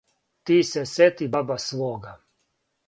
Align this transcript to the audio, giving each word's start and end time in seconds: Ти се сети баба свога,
Ти 0.49 0.57
се 0.69 0.83
сети 0.93 1.29
баба 1.37 1.57
свога, 1.67 2.19